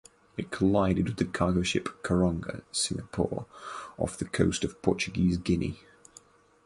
It 0.35 0.49
collided 0.49 1.07
with 1.09 1.17
the 1.17 1.25
cargo 1.25 1.61
ship 1.61 1.87
"Karonga" 2.03 2.63
(Singapore) 2.71 3.45
off 3.99 4.17
the 4.17 4.25
coast 4.25 4.63
of 4.63 4.81
Portuguese 4.81 5.37
Guinea. 5.37 5.77